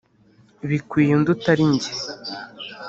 [0.69, 1.91] bikwiye undi utari ge”